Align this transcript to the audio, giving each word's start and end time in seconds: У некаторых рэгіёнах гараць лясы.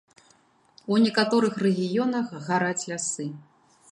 У 0.95 0.97
некаторых 1.05 1.53
рэгіёнах 1.65 2.33
гараць 2.47 2.87
лясы. 2.95 3.27